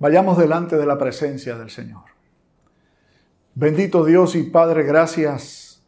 [0.00, 2.04] Vayamos delante de la presencia del Señor.
[3.54, 5.84] Bendito Dios y Padre, gracias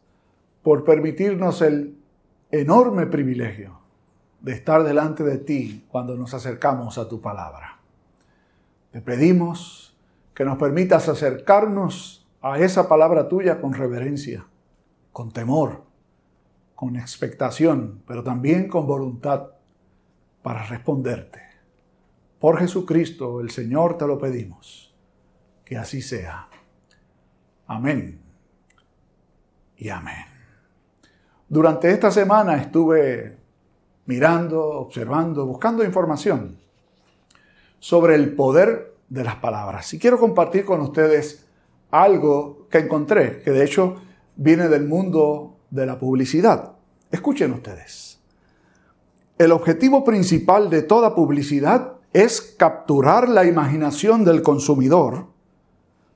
[0.61, 1.97] por permitirnos el
[2.51, 3.79] enorme privilegio
[4.39, 7.79] de estar delante de ti cuando nos acercamos a tu palabra.
[8.91, 9.97] Te pedimos
[10.35, 14.45] que nos permitas acercarnos a esa palabra tuya con reverencia,
[15.11, 15.85] con temor,
[16.75, 19.47] con expectación, pero también con voluntad
[20.43, 21.52] para responderte.
[22.43, 24.93] Por Jesucristo, el Señor, te lo pedimos.
[25.63, 26.49] Que así sea.
[27.67, 28.19] Amén.
[29.77, 30.25] Y amén.
[31.47, 33.37] Durante esta semana estuve
[34.07, 36.59] mirando, observando, buscando información
[37.79, 39.93] sobre el poder de las palabras.
[39.93, 41.47] Y quiero compartir con ustedes
[41.91, 44.01] algo que encontré, que de hecho
[44.35, 46.73] viene del mundo de la publicidad.
[47.09, 48.19] Escuchen ustedes.
[49.37, 55.27] El objetivo principal de toda publicidad es capturar la imaginación del consumidor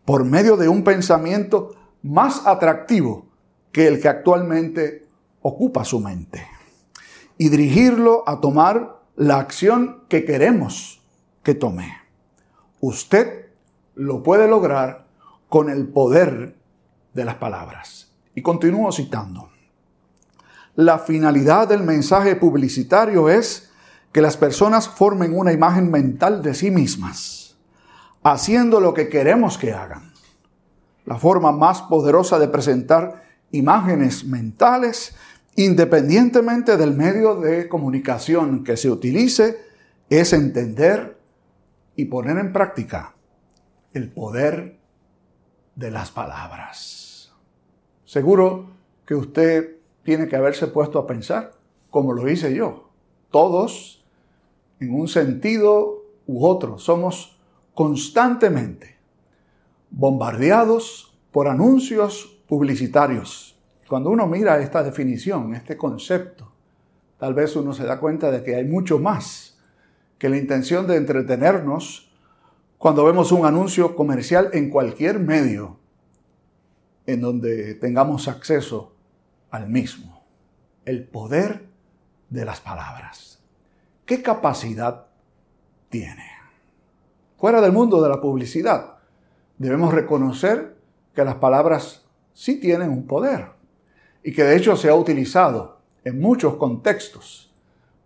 [0.05, 3.25] por medio de un pensamiento más atractivo
[3.71, 5.07] que el que actualmente
[5.41, 6.47] ocupa su mente
[7.37, 11.01] y dirigirlo a tomar la acción que queremos
[11.43, 11.97] que tome.
[12.79, 13.47] Usted
[13.95, 15.07] lo puede lograr
[15.49, 16.55] con el poder
[17.13, 18.11] de las palabras.
[18.35, 19.49] Y continúo citando.
[20.75, 23.71] La finalidad del mensaje publicitario es
[24.11, 27.57] que las personas formen una imagen mental de sí mismas,
[28.23, 30.13] haciendo lo que queremos que hagan.
[31.05, 35.15] La forma más poderosa de presentar imágenes mentales,
[35.55, 39.57] independientemente del medio de comunicación que se utilice,
[40.09, 41.17] es entender
[41.95, 43.15] y poner en práctica
[43.93, 44.79] el poder
[45.75, 47.33] de las palabras.
[48.05, 48.71] Seguro
[49.05, 51.53] que usted tiene que haberse puesto a pensar,
[51.89, 52.86] como lo hice yo.
[53.31, 54.03] Todos,
[54.79, 57.37] en un sentido u otro, somos
[57.73, 58.97] constantemente
[59.89, 63.57] bombardeados por anuncios publicitarios.
[63.87, 66.51] Cuando uno mira esta definición, este concepto,
[67.17, 69.57] tal vez uno se da cuenta de que hay mucho más
[70.17, 72.11] que la intención de entretenernos
[72.77, 75.77] cuando vemos un anuncio comercial en cualquier medio
[77.05, 78.93] en donde tengamos acceso
[79.49, 80.23] al mismo.
[80.85, 81.66] El poder
[82.29, 83.39] de las palabras.
[84.05, 85.07] ¿Qué capacidad
[85.89, 86.25] tiene?
[87.37, 88.97] Fuera del mundo de la publicidad,
[89.57, 90.75] debemos reconocer
[91.13, 93.49] que las palabras sí tienen un poder
[94.23, 97.53] y que de hecho se ha utilizado en muchos contextos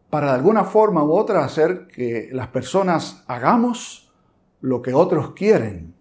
[0.10, 4.12] para de alguna forma u otra hacer que las personas hagamos
[4.60, 5.96] lo que otros quieren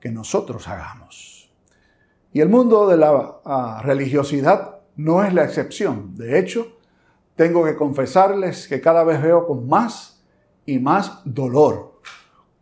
[0.00, 1.50] que nosotros hagamos.
[2.32, 6.16] Y el mundo de la ah, religiosidad no es la excepción.
[6.16, 6.79] De hecho,
[7.40, 10.22] tengo que confesarles que cada vez veo con más
[10.66, 11.98] y más dolor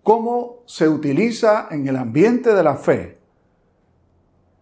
[0.05, 3.19] cómo se utiliza en el ambiente de la fe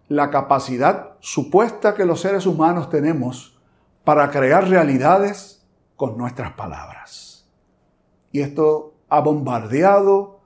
[0.09, 3.61] la capacidad supuesta que los seres humanos tenemos
[4.05, 5.63] para crear realidades
[5.97, 7.47] con nuestras palabras.
[8.33, 10.41] Y esto ha bombardeado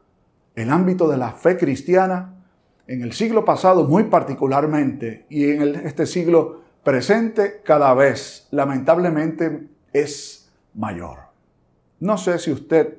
[0.57, 2.43] el ámbito de la fe cristiana
[2.89, 10.51] en el siglo pasado muy particularmente y en este siglo presente cada vez lamentablemente es
[10.75, 11.19] mayor.
[11.99, 12.99] No sé si usted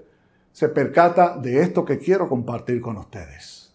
[0.51, 3.73] se percata de esto que quiero compartir con ustedes.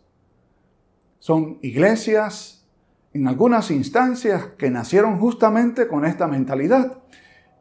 [1.18, 2.64] Son iglesias
[3.12, 6.98] en algunas instancias que nacieron justamente con esta mentalidad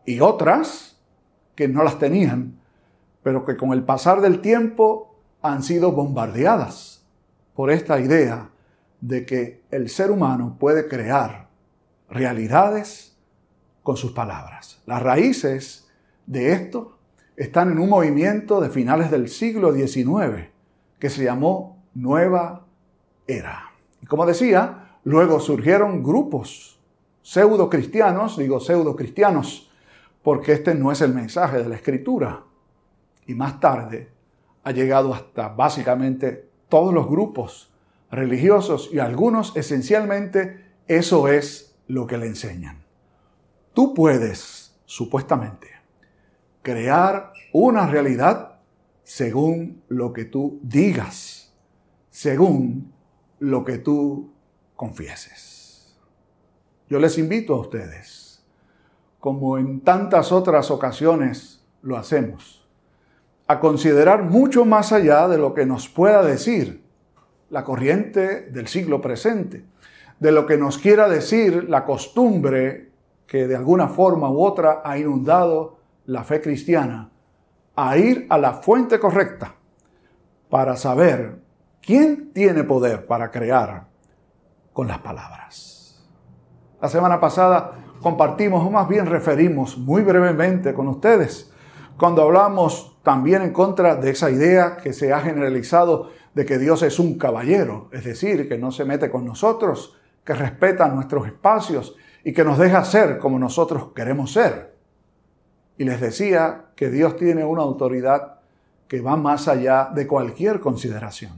[0.05, 0.99] y otras
[1.55, 2.59] que no las tenían,
[3.23, 7.05] pero que con el pasar del tiempo han sido bombardeadas
[7.55, 8.49] por esta idea
[9.01, 11.44] de que el ser humano puede crear
[12.15, 13.17] realidades
[13.83, 14.81] con sus palabras.
[14.85, 15.87] Las raíces
[16.25, 16.97] de esto
[17.35, 20.49] están en un movimiento de finales del siglo XIX
[20.97, 22.65] que se llamó Nueva
[23.27, 23.71] Era.
[24.01, 26.79] Y como decía, luego surgieron grupos
[27.21, 29.71] pseudo cristianos, digo pseudo cristianos,
[30.23, 32.43] porque este no es el mensaje de la escritura.
[33.27, 34.09] Y más tarde
[34.63, 37.71] ha llegado hasta básicamente todos los grupos
[38.09, 42.83] religiosos y algunos esencialmente eso es lo que le enseñan.
[43.73, 45.67] Tú puedes, supuestamente,
[46.61, 48.59] crear una realidad
[49.03, 51.53] según lo que tú digas,
[52.09, 52.91] según
[53.39, 54.33] lo que tú
[54.75, 55.95] confieses.
[56.89, 58.43] Yo les invito a ustedes,
[59.19, 62.67] como en tantas otras ocasiones lo hacemos,
[63.47, 66.83] a considerar mucho más allá de lo que nos pueda decir
[67.49, 69.65] la corriente del siglo presente,
[70.19, 72.91] de lo que nos quiera decir la costumbre
[73.27, 77.09] que de alguna forma u otra ha inundado la fe cristiana,
[77.75, 79.55] a ir a la fuente correcta
[80.49, 81.39] para saber
[81.81, 83.87] quién tiene poder para crear
[84.71, 86.03] con las palabras.
[86.81, 91.51] La semana pasada compartimos, o más bien referimos muy brevemente con ustedes,
[91.97, 96.83] cuando hablamos también en contra de esa idea que se ha generalizado de que Dios
[96.83, 101.95] es un caballero, es decir, que no se mete con nosotros, que respeta nuestros espacios
[102.23, 104.75] y que nos deja ser como nosotros queremos ser.
[105.77, 108.39] Y les decía que Dios tiene una autoridad
[108.87, 111.33] que va más allá de cualquier consideración.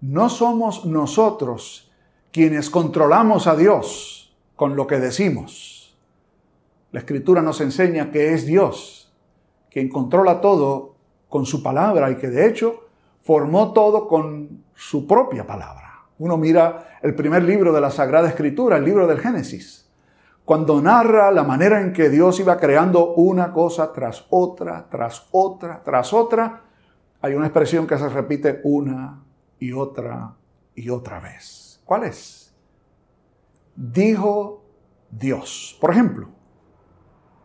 [0.00, 1.90] No somos nosotros
[2.32, 5.96] quienes controlamos a Dios con lo que decimos.
[6.92, 9.12] La escritura nos enseña que es Dios
[9.70, 10.94] quien controla todo
[11.28, 12.86] con su palabra y que de hecho
[13.22, 15.85] formó todo con su propia palabra.
[16.18, 19.90] Uno mira el primer libro de la Sagrada Escritura, el libro del Génesis,
[20.44, 25.82] cuando narra la manera en que Dios iba creando una cosa tras otra, tras otra,
[25.82, 26.62] tras otra,
[27.20, 29.24] hay una expresión que se repite una
[29.58, 30.36] y otra
[30.74, 31.80] y otra vez.
[31.84, 32.54] ¿Cuál es?
[33.74, 34.64] Dijo
[35.10, 35.76] Dios.
[35.80, 36.28] Por ejemplo,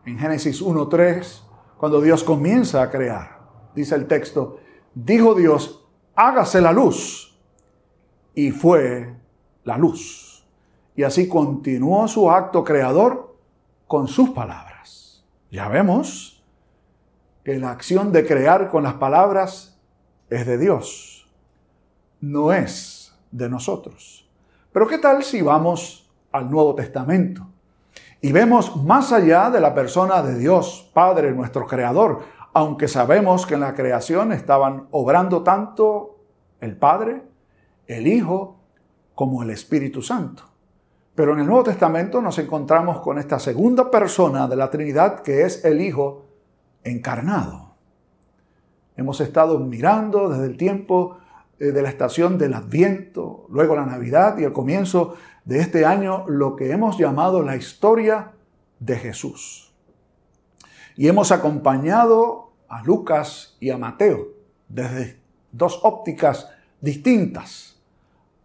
[0.05, 1.41] en Génesis 1.3,
[1.77, 3.39] cuando Dios comienza a crear,
[3.73, 4.57] dice el texto,
[4.93, 7.30] dijo Dios, hágase la luz.
[8.33, 9.13] Y fue
[9.63, 10.45] la luz.
[10.95, 13.35] Y así continuó su acto creador
[13.87, 15.23] con sus palabras.
[15.51, 16.43] Ya vemos
[17.43, 19.77] que la acción de crear con las palabras
[20.29, 21.27] es de Dios,
[22.21, 24.29] no es de nosotros.
[24.71, 27.47] Pero ¿qué tal si vamos al Nuevo Testamento
[28.21, 32.21] y vemos más allá de la persona de Dios, Padre, nuestro Creador,
[32.53, 36.19] aunque sabemos que en la creación estaban obrando tanto
[36.59, 37.23] el Padre,
[37.87, 38.59] el Hijo,
[39.15, 40.43] como el Espíritu Santo.
[41.15, 45.43] Pero en el Nuevo Testamento nos encontramos con esta segunda persona de la Trinidad que
[45.43, 46.25] es el Hijo
[46.83, 47.75] encarnado.
[48.95, 51.17] Hemos estado mirando desde el tiempo
[51.59, 56.25] eh, de la estación del Adviento, luego la Navidad y el comienzo de este año,
[56.27, 58.31] lo que hemos llamado la historia
[58.79, 59.73] de Jesús.
[60.95, 64.29] Y hemos acompañado a Lucas y a Mateo
[64.69, 65.19] desde
[65.51, 66.49] dos ópticas
[66.79, 67.70] distintas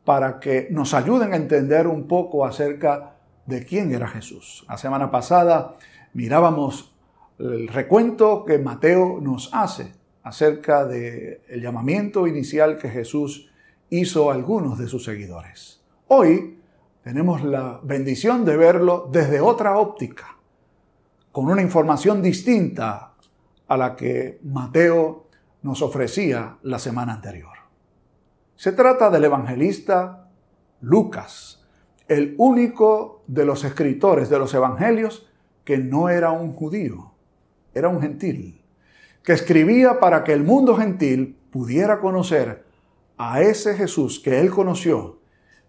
[0.06, 4.64] para que nos ayuden a entender un poco acerca de quién era Jesús.
[4.68, 5.74] La semana pasada
[6.14, 6.94] mirábamos
[7.40, 9.92] el recuento que Mateo nos hace
[10.22, 13.50] acerca del llamamiento inicial que Jesús
[13.90, 15.82] hizo a algunos de sus seguidores.
[16.06, 16.60] Hoy
[17.02, 20.36] tenemos la bendición de verlo desde otra óptica
[21.32, 23.12] con una información distinta
[23.66, 25.26] a la que Mateo
[25.62, 27.55] nos ofrecía la semana anterior.
[28.56, 30.30] Se trata del evangelista
[30.80, 31.62] Lucas,
[32.08, 35.28] el único de los escritores de los evangelios
[35.64, 37.12] que no era un judío,
[37.74, 38.62] era un gentil,
[39.22, 42.64] que escribía para que el mundo gentil pudiera conocer
[43.18, 45.18] a ese Jesús que él conoció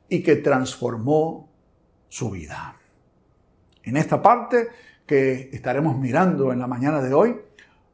[0.07, 1.49] y que transformó
[2.07, 2.77] su vida.
[3.83, 4.69] En esta parte
[5.05, 7.35] que estaremos mirando en la mañana de hoy,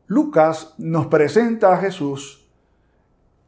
[0.06, 2.43] Lucas nos presenta a Jesús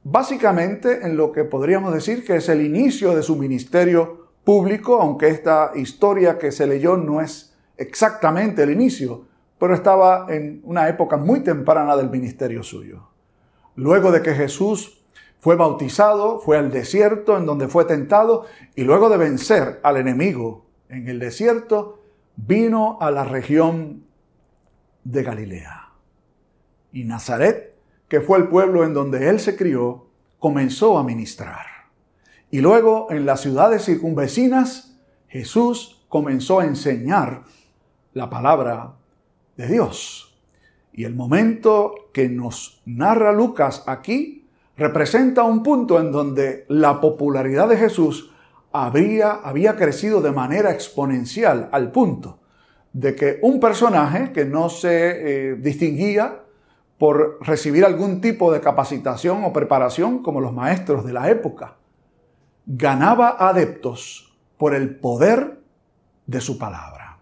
[0.05, 5.29] básicamente en lo que podríamos decir que es el inicio de su ministerio público, aunque
[5.29, 9.25] esta historia que se leyó no es exactamente el inicio,
[9.57, 13.09] pero estaba en una época muy temprana del ministerio suyo.
[13.75, 15.03] Luego de que Jesús
[15.39, 18.45] fue bautizado, fue al desierto en donde fue tentado
[18.75, 21.99] y luego de vencer al enemigo en el desierto,
[22.35, 24.03] vino a la región
[25.03, 25.89] de Galilea.
[26.91, 27.74] Y Nazaret,
[28.15, 30.05] que fue el pueblo en donde él se crió,
[30.39, 31.65] comenzó a ministrar.
[32.49, 37.43] Y luego en las ciudades circunvecinas, Jesús comenzó a enseñar
[38.13, 38.93] la palabra
[39.57, 40.39] de Dios.
[40.93, 47.67] Y el momento que nos narra Lucas aquí representa un punto en donde la popularidad
[47.67, 48.31] de Jesús
[48.71, 52.39] había, había crecido de manera exponencial al punto
[52.93, 56.44] de que un personaje que no se eh, distinguía
[56.97, 61.75] por recibir algún tipo de capacitación o preparación como los maestros de la época,
[62.65, 65.59] ganaba adeptos por el poder
[66.25, 67.19] de su palabra.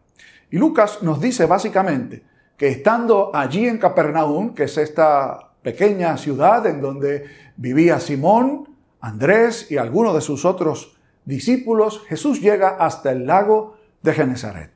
[0.51, 2.23] Y Lucas nos dice básicamente
[2.57, 7.25] que estando allí en Capernaum, que es esta pequeña ciudad en donde
[7.57, 14.13] vivía Simón, Andrés y algunos de sus otros discípulos, Jesús llega hasta el lago de
[14.13, 14.71] Genezaret.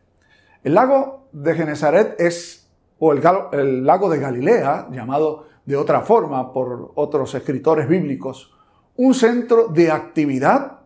[0.63, 2.66] El lago de Genezaret es,
[2.99, 8.53] o el, lago de Galilea, llamado de otra forma por otros escritores bíblicos,
[8.95, 10.79] un centro de actividad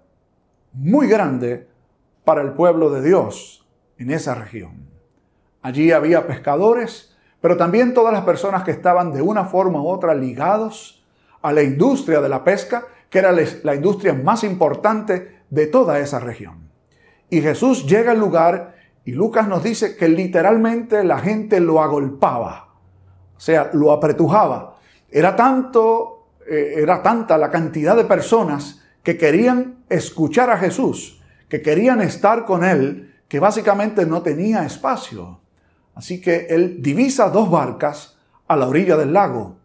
[0.74, 1.68] muy grande
[2.24, 3.66] para el pueblo de Dios
[3.98, 4.90] en esa región.
[5.62, 10.14] Allí había pescadores, pero también todas las personas que estaban de una forma u otra
[10.14, 11.06] ligados
[11.42, 16.20] a la industria de la pesca, que era la industria más importante de toda esa
[16.20, 16.70] región.
[17.30, 22.76] Y Jesús llega al lugar y Lucas nos dice que literalmente la gente lo agolpaba,
[23.36, 24.78] o sea, lo apretujaba.
[25.10, 31.62] Era tanto, eh, era tanta la cantidad de personas que querían escuchar a Jesús, que
[31.62, 35.40] querían estar con él, que básicamente no tenía espacio.
[35.96, 38.18] Así que él divisa dos barcas
[38.48, 39.58] a la orilla del lago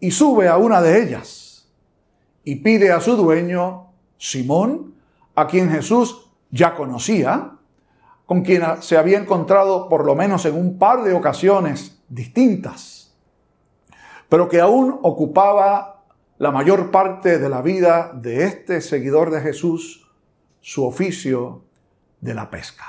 [0.00, 1.68] y sube a una de ellas
[2.44, 4.94] y pide a su dueño, Simón,
[5.34, 7.57] a quien Jesús ya conocía,
[8.28, 13.16] con quien se había encontrado por lo menos en un par de ocasiones distintas,
[14.28, 16.04] pero que aún ocupaba
[16.36, 20.12] la mayor parte de la vida de este seguidor de Jesús,
[20.60, 21.62] su oficio
[22.20, 22.84] de la pesca.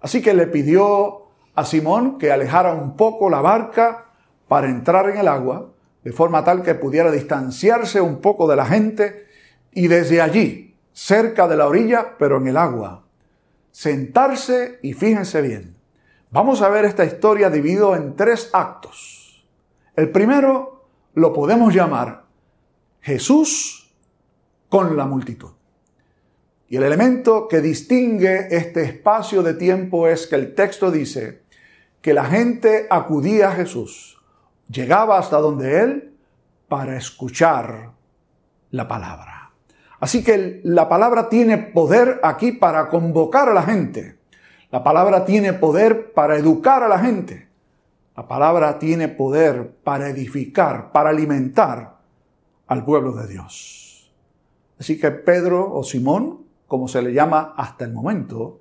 [0.00, 4.06] Así que le pidió a Simón que alejara un poco la barca
[4.48, 5.70] para entrar en el agua,
[6.02, 9.28] de forma tal que pudiera distanciarse un poco de la gente
[9.70, 13.04] y desde allí, cerca de la orilla, pero en el agua,
[13.78, 15.76] sentarse y fíjense bien.
[16.32, 19.46] Vamos a ver esta historia dividido en tres actos.
[19.94, 22.24] El primero lo podemos llamar
[23.00, 23.94] Jesús
[24.68, 25.52] con la multitud.
[26.68, 31.42] Y el elemento que distingue este espacio de tiempo es que el texto dice,
[32.02, 34.20] que la gente acudía a Jesús,
[34.68, 36.16] llegaba hasta donde Él
[36.66, 37.92] para escuchar
[38.72, 39.37] la palabra.
[40.00, 44.16] Así que la palabra tiene poder aquí para convocar a la gente.
[44.70, 47.48] La palabra tiene poder para educar a la gente.
[48.16, 51.98] La palabra tiene poder para edificar, para alimentar
[52.66, 54.10] al pueblo de Dios.
[54.78, 58.60] Así que Pedro o Simón, como se le llama hasta el momento,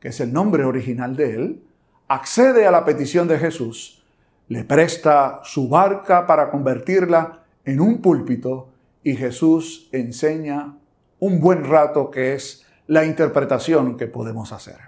[0.00, 1.62] que es el nombre original de él,
[2.08, 4.02] accede a la petición de Jesús,
[4.48, 8.68] le presta su barca para convertirla en un púlpito
[9.06, 10.78] y Jesús enseña
[11.20, 14.78] un buen rato que es la interpretación que podemos hacer.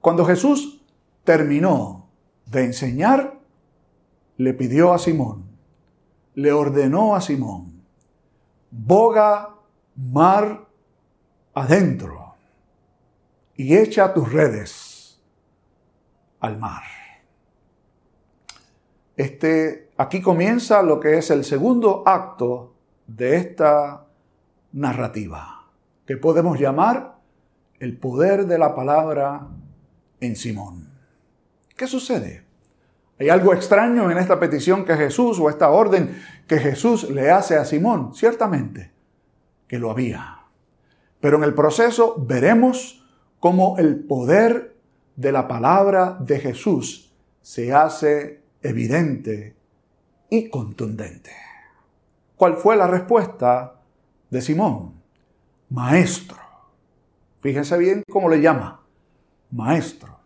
[0.00, 0.80] Cuando Jesús
[1.22, 2.08] terminó
[2.46, 3.38] de enseñar,
[4.38, 5.44] le pidió a Simón,
[6.36, 7.82] le ordenó a Simón,
[8.70, 9.56] boga
[9.94, 10.66] mar
[11.52, 12.34] adentro
[13.56, 15.20] y echa tus redes
[16.40, 16.84] al mar.
[19.18, 22.71] Este, aquí comienza lo que es el segundo acto
[23.06, 24.06] de esta
[24.72, 25.66] narrativa,
[26.06, 27.16] que podemos llamar
[27.78, 29.48] el poder de la palabra
[30.20, 30.88] en Simón.
[31.76, 32.44] ¿Qué sucede?
[33.18, 37.56] ¿Hay algo extraño en esta petición que Jesús o esta orden que Jesús le hace
[37.56, 38.14] a Simón?
[38.14, 38.92] Ciertamente
[39.72, 40.38] que lo había.
[41.18, 43.06] Pero en el proceso veremos
[43.40, 44.76] cómo el poder
[45.16, 49.56] de la palabra de Jesús se hace evidente
[50.28, 51.32] y contundente.
[52.42, 53.74] ¿Cuál fue la respuesta
[54.28, 55.00] de Simón?
[55.70, 56.40] Maestro.
[57.38, 58.80] Fíjense bien cómo le llama.
[59.52, 60.18] Maestro.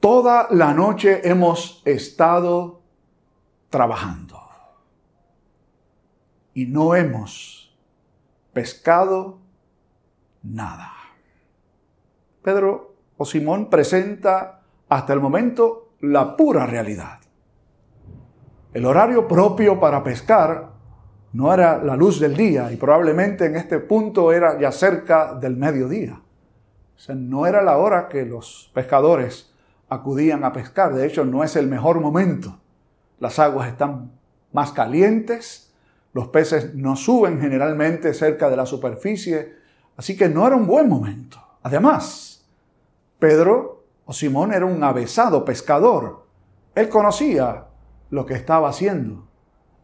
[0.00, 2.80] Toda la noche hemos estado
[3.68, 4.40] trabajando
[6.54, 7.78] y no hemos
[8.54, 9.40] pescado
[10.42, 10.90] nada.
[12.40, 12.94] Pedro
[13.26, 17.21] Simón presenta hasta el momento la pura realidad.
[18.72, 20.70] El horario propio para pescar
[21.34, 25.56] no era la luz del día y probablemente en este punto era ya cerca del
[25.56, 26.20] mediodía.
[27.08, 29.52] O no era la hora que los pescadores
[29.90, 30.94] acudían a pescar.
[30.94, 32.58] De hecho, no es el mejor momento.
[33.18, 34.12] Las aguas están
[34.52, 35.72] más calientes,
[36.14, 39.54] los peces no suben generalmente cerca de la superficie,
[39.96, 41.38] así que no era un buen momento.
[41.62, 42.46] Además,
[43.18, 46.26] Pedro o Simón era un avesado pescador.
[46.74, 47.66] Él conocía
[48.12, 49.26] lo que estaba haciendo.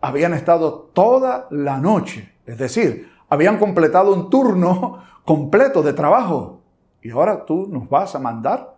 [0.03, 6.61] Habían estado toda la noche, es decir, habían completado un turno completo de trabajo.
[7.03, 8.77] Y ahora tú nos vas a mandar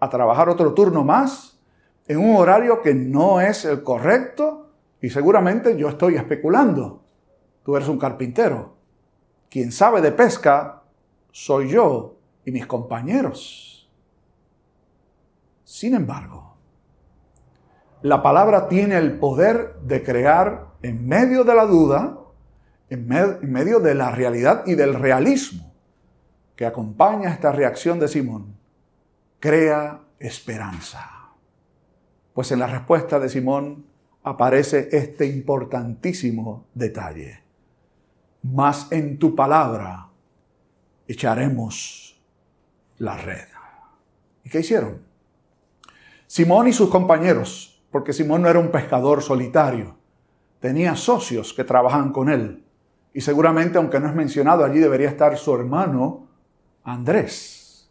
[0.00, 1.60] a trabajar otro turno más
[2.08, 7.04] en un horario que no es el correcto y seguramente yo estoy especulando.
[7.62, 8.74] Tú eres un carpintero.
[9.48, 10.82] Quien sabe de pesca
[11.30, 13.88] soy yo y mis compañeros.
[15.62, 16.55] Sin embargo,
[18.06, 22.20] la palabra tiene el poder de crear en medio de la duda,
[22.88, 25.74] en, medio de la realidad y del realismo
[26.54, 28.54] que acompaña esta reacción de Simón,
[29.40, 31.32] crea esperanza.
[32.32, 33.86] Pues en la respuesta de Simón
[34.22, 37.42] aparece este importantísimo detalle.
[38.44, 40.06] Mas en tu palabra
[41.08, 42.22] echaremos
[42.98, 43.48] la red.
[44.44, 45.00] ¿Y qué hicieron?
[46.28, 49.96] Simón y sus compañeros, porque Simón no era un pescador solitario.
[50.60, 52.62] tenía socios que trabajan con él.
[53.14, 56.28] Y seguramente, aunque no es mencionado, allí debería estar su hermano
[56.84, 57.90] Andrés.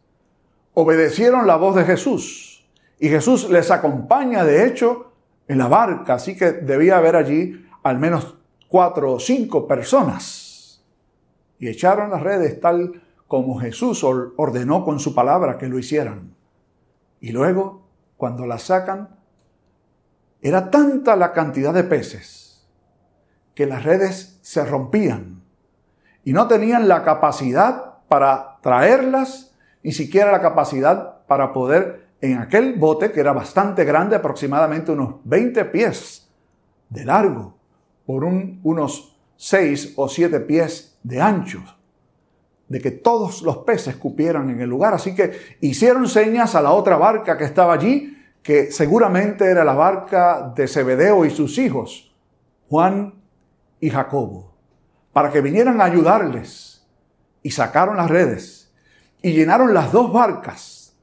[0.75, 2.69] Obedecieron la voz de Jesús
[2.99, 5.11] y Jesús les acompaña, de hecho,
[5.47, 10.85] en la barca, así que debía haber allí al menos cuatro o cinco personas.
[11.57, 16.35] Y echaron las redes tal como Jesús ordenó con su palabra que lo hicieran.
[17.19, 19.14] Y luego, cuando las sacan,
[20.47, 22.67] era tanta la cantidad de peces
[23.55, 25.41] que las redes se rompían
[26.23, 32.77] y no tenían la capacidad para traerlas, ni siquiera la capacidad para poder en aquel
[32.77, 36.29] bote que era bastante grande, aproximadamente unos 20 pies
[36.89, 37.57] de largo,
[38.05, 41.63] por unos 6 o 7 pies de ancho,
[42.67, 44.93] de que todos los peces cupieran en el lugar.
[44.93, 48.14] Así que hicieron señas a la otra barca que estaba allí
[48.45, 52.13] que seguramente era la barca de Zebedeo y sus hijos,
[52.69, 53.15] Juan
[53.79, 54.53] y Jacobo,
[55.11, 56.85] para que vinieran a ayudarles.
[57.41, 58.71] Y sacaron las redes
[59.23, 60.95] y llenaron las dos barcas,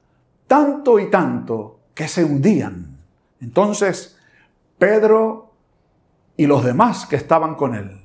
[0.47, 2.99] tanto y tanto que se hundían.
[3.41, 4.17] Entonces,
[4.79, 5.53] Pedro
[6.37, 8.03] y los demás que estaban con él,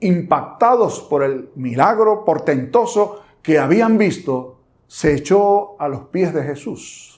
[0.00, 7.13] impactados por el milagro portentoso que habían visto, se echó a los pies de Jesús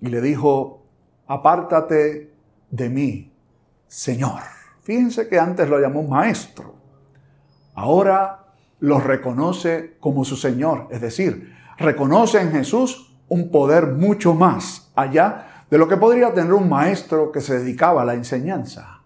[0.00, 0.82] y le dijo,
[1.26, 2.32] apártate
[2.70, 3.32] de mí,
[3.86, 4.40] Señor.
[4.82, 6.74] Fíjense que antes lo llamó maestro.
[7.74, 8.46] Ahora
[8.80, 10.88] lo reconoce como su Señor.
[10.90, 16.52] Es decir, reconoce en Jesús un poder mucho más allá de lo que podría tener
[16.52, 19.02] un maestro que se dedicaba a la enseñanza.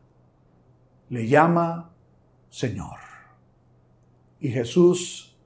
[1.10, 1.90] Le llama
[2.50, 2.98] Señor.
[4.40, 5.36] Y Jesús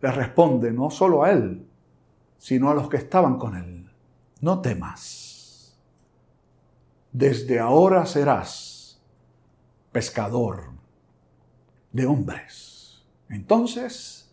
[0.00, 1.66] le responde no solo a él,
[2.38, 3.89] sino a los que estaban con él
[4.40, 5.76] no temas.
[7.12, 9.00] Desde ahora serás
[9.92, 10.70] pescador
[11.92, 13.04] de hombres.
[13.28, 14.32] Entonces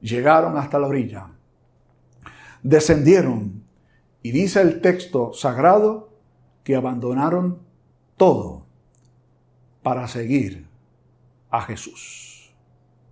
[0.00, 1.30] llegaron hasta la orilla,
[2.62, 3.64] descendieron
[4.22, 6.10] y dice el texto sagrado
[6.62, 7.60] que abandonaron
[8.16, 8.66] todo
[9.82, 10.68] para seguir
[11.50, 12.54] a Jesús.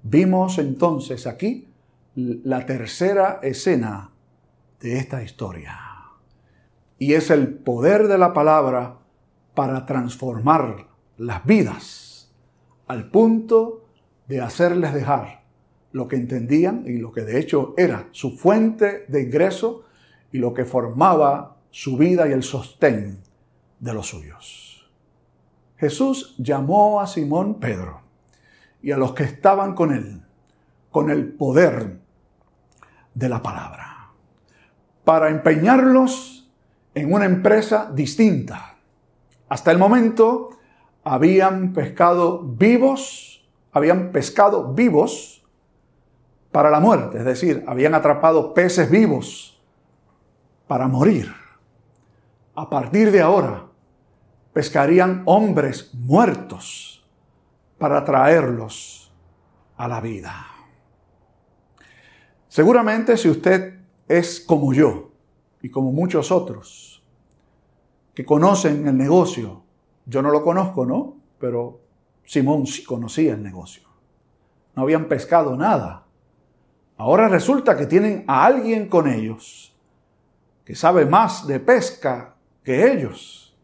[0.03, 1.68] Vimos entonces aquí
[2.14, 4.11] la tercera escena
[4.81, 5.88] de esta historia
[6.99, 8.99] y es el poder de la palabra
[9.55, 12.35] para transformar las vidas
[12.87, 13.85] al punto
[14.27, 15.43] de hacerles dejar
[15.93, 19.85] lo que entendían y lo que de hecho era su fuente de ingreso
[20.33, 23.21] y lo que formaba su vida y el sostén
[23.79, 24.91] de los suyos.
[25.77, 28.03] Jesús llamó a Simón Pedro
[28.83, 30.23] y a los que estaban con él
[30.91, 31.99] con el poder
[33.15, 34.13] de la palabra
[35.05, 36.38] para empeñarlos
[36.99, 38.77] en una empresa distinta.
[39.49, 40.51] Hasta el momento
[41.05, 45.47] habían pescado vivos, habían pescado vivos
[46.51, 49.61] para la muerte, es decir, habían atrapado peces vivos
[50.67, 51.33] para morir.
[52.55, 53.67] A partir de ahora,
[54.53, 57.07] pescarían hombres muertos
[57.79, 59.13] para traerlos
[59.77, 60.47] a la vida.
[62.49, 65.08] Seguramente si usted es como yo,
[65.62, 67.03] y como muchos otros
[68.14, 69.62] que conocen el negocio.
[70.07, 71.16] Yo no lo conozco, ¿no?
[71.38, 71.81] Pero
[72.25, 73.88] Simón sí conocía el negocio.
[74.75, 76.05] No habían pescado nada.
[76.97, 79.75] Ahora resulta que tienen a alguien con ellos
[80.64, 83.57] que sabe más de pesca que ellos,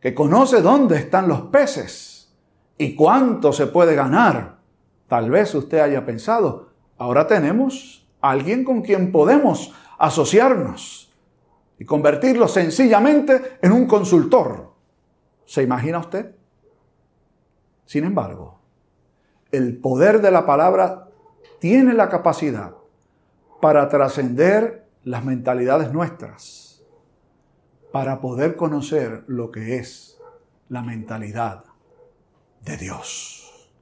[0.00, 2.32] que conoce dónde están los peces
[2.76, 4.58] y cuánto se puede ganar.
[5.08, 11.07] Tal vez usted haya pensado, ahora tenemos a alguien con quien podemos asociarnos
[11.78, 14.72] y convertirlo sencillamente en un consultor.
[15.44, 16.34] ¿Se imagina usted?
[17.86, 18.60] Sin embargo,
[19.50, 21.08] el poder de la palabra
[21.60, 22.74] tiene la capacidad
[23.60, 26.84] para trascender las mentalidades nuestras,
[27.92, 30.20] para poder conocer lo que es
[30.68, 31.64] la mentalidad
[32.60, 33.72] de Dios.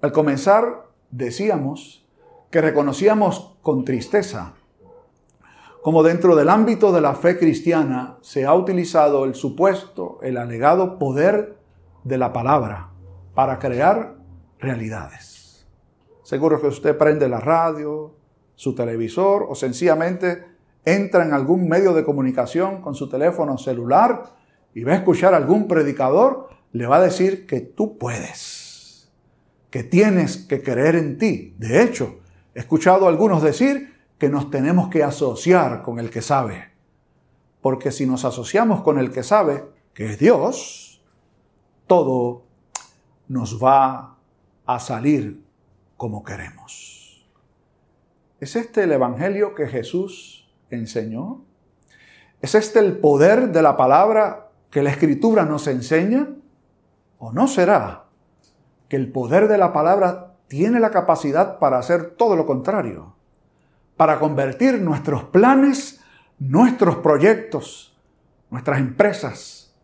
[0.00, 2.06] Al comenzar, decíamos
[2.50, 4.54] que reconocíamos con tristeza
[5.82, 10.96] como dentro del ámbito de la fe cristiana se ha utilizado el supuesto, el alegado
[10.96, 11.58] poder
[12.04, 12.90] de la palabra
[13.34, 14.14] para crear
[14.60, 15.66] realidades.
[16.22, 18.14] Seguro que usted prende la radio,
[18.54, 20.44] su televisor o sencillamente
[20.84, 24.22] entra en algún medio de comunicación con su teléfono celular
[24.74, 29.10] y va a escuchar a algún predicador, le va a decir que tú puedes,
[29.68, 31.56] que tienes que creer en ti.
[31.58, 32.20] De hecho,
[32.54, 33.91] he escuchado a algunos decir
[34.22, 36.70] que nos tenemos que asociar con el que sabe.
[37.60, 41.02] Porque si nos asociamos con el que sabe, que es Dios,
[41.88, 42.44] todo
[43.26, 44.18] nos va
[44.64, 45.44] a salir
[45.96, 47.26] como queremos.
[48.38, 51.42] ¿Es este el Evangelio que Jesús enseñó?
[52.40, 56.28] ¿Es este el poder de la palabra que la Escritura nos enseña?
[57.18, 58.04] ¿O no será
[58.88, 63.16] que el poder de la palabra tiene la capacidad para hacer todo lo contrario?
[64.02, 66.02] Para convertir nuestros planes,
[66.40, 67.96] nuestros proyectos,
[68.50, 69.76] nuestras empresas,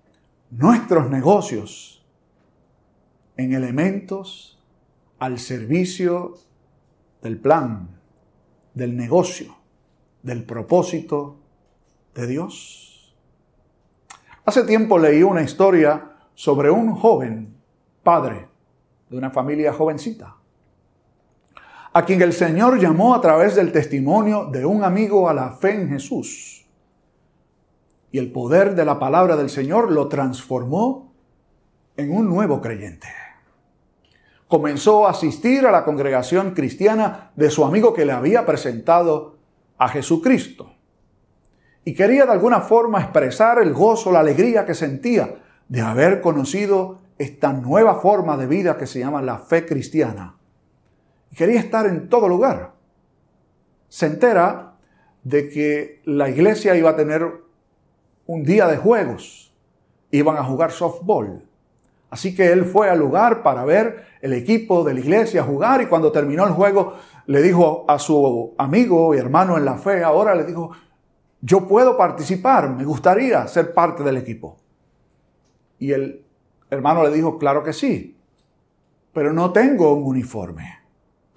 [0.50, 2.04] nuestros negocios
[3.37, 4.61] en elementos
[5.20, 6.35] al servicio
[7.22, 8.00] del plan,
[8.74, 9.54] del negocio,
[10.24, 11.37] del propósito
[12.12, 13.16] de Dios.
[14.44, 17.54] Hace tiempo leí una historia sobre un joven
[18.02, 18.48] padre
[19.11, 20.38] de una familia jovencita,
[21.99, 25.75] a quien el Señor llamó a través del testimonio de un amigo a la fe
[25.75, 26.65] en Jesús.
[28.13, 31.13] Y el poder de la palabra del Señor lo transformó
[31.97, 33.09] en un nuevo creyente.
[34.47, 39.35] Comenzó a asistir a la congregación cristiana de su amigo que le había presentado
[39.77, 40.71] a Jesucristo.
[41.85, 45.35] Y quería de alguna forma expresar el gozo, la alegría que sentía
[45.67, 50.38] de haber conocido esta nueva forma de vida que se llama la fe cristiana.
[51.37, 52.73] Quería estar en todo lugar.
[53.88, 54.75] Se entera
[55.23, 57.43] de que la iglesia iba a tener
[58.27, 59.53] un día de juegos.
[60.11, 61.45] Iban a jugar softball.
[62.11, 65.87] Así que él fue al lugar para ver el equipo de la iglesia jugar y
[65.87, 66.95] cuando terminó el juego
[67.27, 70.71] le dijo a su amigo y hermano en la fe, ahora le dijo,
[71.43, 74.57] yo puedo participar, me gustaría ser parte del equipo.
[75.79, 76.25] Y el
[76.71, 78.17] hermano le dijo, claro que sí,
[79.12, 80.78] pero no tengo un uniforme.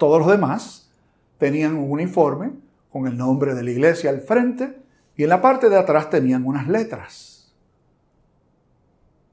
[0.02, 0.90] Todos los demás
[1.38, 2.54] tenían un uniforme
[2.92, 4.82] con el nombre de la iglesia al frente
[5.16, 7.54] y en la parte de atrás tenían unas letras.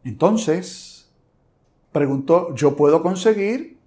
[0.04, 1.10] Entonces,
[1.90, 3.78] preguntó, ¿yo puedo conseguir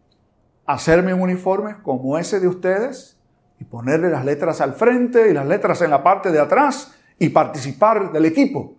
[0.65, 3.15] hacerme un uniforme como ese de ustedes
[3.59, 7.29] y ponerle las letras al frente y las letras en la parte de atrás y
[7.29, 8.73] participar del equipo?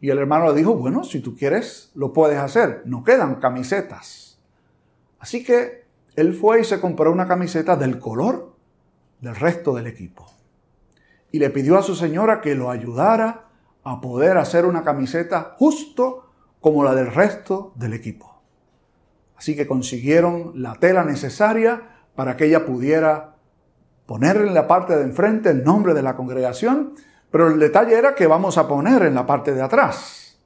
[0.00, 2.82] Y el hermano le dijo, bueno, si tú quieres, lo puedes hacer.
[2.84, 4.38] No quedan camisetas.
[5.18, 5.85] Así que
[6.16, 8.54] él fue y se compró una camiseta del color
[9.20, 10.26] del resto del equipo.
[11.30, 13.48] Y le pidió a su señora que lo ayudara
[13.84, 18.42] a poder hacer una camiseta justo como la del resto del equipo.
[19.36, 21.82] Así que consiguieron la tela necesaria
[22.14, 23.36] para que ella pudiera
[24.06, 26.94] ponerle en la parte de enfrente el nombre de la congregación
[27.30, 30.38] pero el detalle era que vamos a poner en la parte de atrás.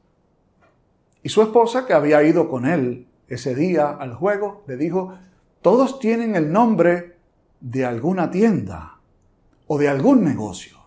[1.23, 5.15] Y su esposa, que había ido con él ese día al juego, le dijo,
[5.63, 7.17] todos tienen el nombre
[7.61, 8.99] de alguna tienda
[9.67, 10.79] o de algún negocio.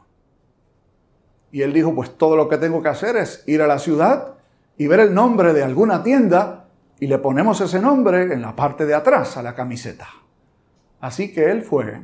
[1.51, 4.36] Y él dijo, pues todo lo que tengo que hacer es ir a la ciudad
[4.77, 6.65] y ver el nombre de alguna tienda
[6.99, 10.07] y le ponemos ese nombre en la parte de atrás a la camiseta.
[10.99, 12.01] Así que él fue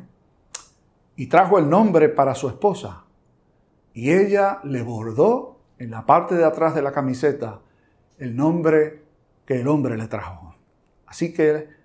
[1.16, 3.06] y trajo el nombre para su esposa
[3.94, 7.62] y ella le bordó en la parte de atrás de la camiseta
[8.20, 9.04] el nombre
[9.46, 10.56] que el hombre le trajo.
[11.08, 11.79] Así que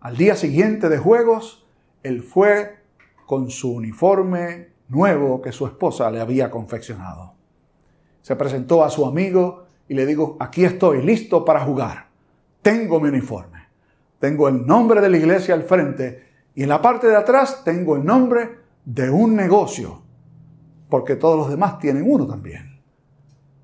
[0.00, 1.66] al día siguiente de juegos,
[2.02, 2.78] él fue
[3.26, 7.34] con su uniforme nuevo que su esposa le había confeccionado.
[8.22, 12.08] Se presentó a su amigo y le dijo, aquí estoy listo para jugar.
[12.62, 13.66] Tengo mi uniforme.
[14.18, 17.96] Tengo el nombre de la iglesia al frente y en la parte de atrás tengo
[17.96, 20.02] el nombre de un negocio
[20.88, 22.80] porque todos los demás tienen uno también.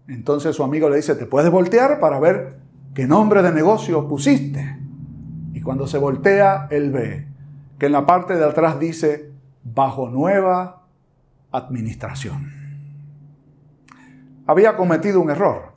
[0.09, 2.59] Entonces su amigo le dice, ¿te puedes voltear para ver
[2.95, 4.84] qué nombre de negocio pusiste?
[5.65, 7.27] Cuando se voltea, él ve
[7.79, 9.33] que en la parte de atrás dice,
[9.65, 10.83] bajo nueva
[11.51, 12.53] administración.
[14.47, 15.73] Había cometido un error.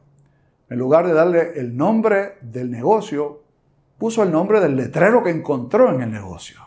[0.69, 3.43] En lugar de darle el nombre del negocio,
[3.97, 6.59] puso el nombre del letrero que encontró en el negocio.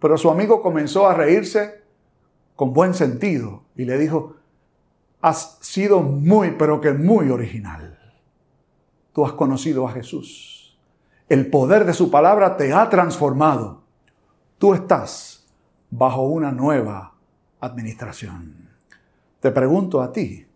[0.00, 1.82] Pero su amigo comenzó a reírse
[2.56, 4.34] con buen sentido y le dijo,
[5.20, 7.96] has sido muy, pero que muy original.
[9.12, 10.55] Tú has conocido a Jesús.
[11.28, 13.82] El poder de su palabra te ha transformado.
[14.58, 15.46] Tú estás
[15.90, 17.14] bajo una nueva
[17.60, 18.70] administración.
[19.40, 20.46] Te pregunto a ti,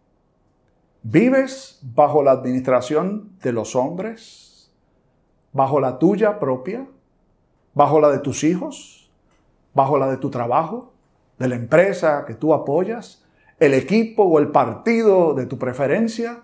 [1.03, 4.73] ¿vives bajo la administración de los hombres?
[5.53, 6.87] ¿Bajo la tuya propia?
[7.75, 9.11] ¿Bajo la de tus hijos?
[9.75, 10.91] ¿Bajo la de tu trabajo?
[11.41, 13.25] de la empresa que tú apoyas,
[13.59, 16.43] el equipo o el partido de tu preferencia,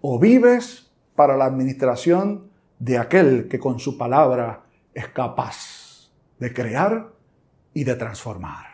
[0.00, 2.50] o vives para la administración
[2.82, 7.12] de aquel que con su palabra es capaz de crear
[7.72, 8.66] y de transformar.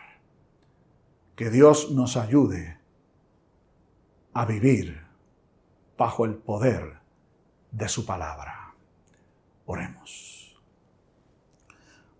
[1.35, 2.79] Que Dios nos ayude
[4.33, 4.99] a vivir
[5.95, 7.01] bajo el poder
[7.69, 8.73] de su palabra.
[9.67, 10.59] Oremos.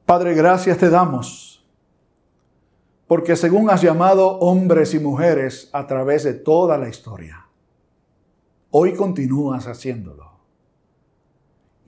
[0.06, 1.67] Padre, gracias te damos,
[3.08, 7.47] porque según has llamado hombres y mujeres a través de toda la historia,
[8.69, 10.29] hoy continúas haciéndolo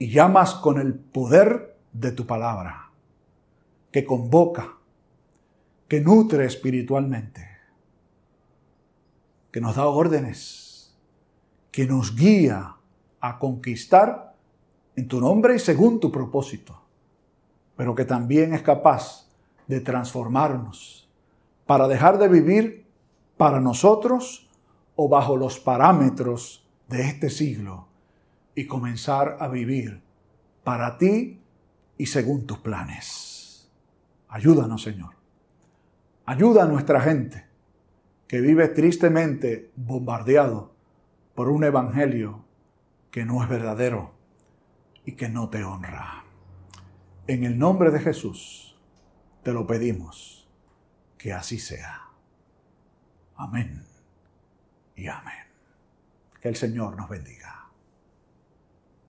[0.02, 2.90] y llamas con el poder de tu palabra,
[3.92, 4.78] que convoca,
[5.86, 7.46] que nutre espiritualmente,
[9.52, 10.98] que nos da órdenes,
[11.70, 12.74] que nos guía
[13.20, 14.34] a conquistar
[14.96, 16.82] en tu nombre y según tu propósito,
[17.76, 19.28] pero que también es capaz
[19.68, 21.08] de transformarnos
[21.64, 22.86] para dejar de vivir
[23.36, 24.50] para nosotros
[24.96, 27.91] o bajo los parámetros de este siglo
[28.54, 30.02] y comenzar a vivir
[30.64, 31.40] para ti
[31.98, 33.70] y según tus planes.
[34.28, 35.14] Ayúdanos, Señor.
[36.24, 37.46] Ayuda a nuestra gente
[38.26, 40.74] que vive tristemente bombardeado
[41.34, 42.44] por un evangelio
[43.10, 44.14] que no es verdadero
[45.04, 46.24] y que no te honra.
[47.26, 48.78] En el nombre de Jesús
[49.42, 50.48] te lo pedimos,
[51.18, 52.08] que así sea.
[53.36, 53.84] Amén
[54.96, 55.46] y amén.
[56.40, 57.61] Que el Señor nos bendiga.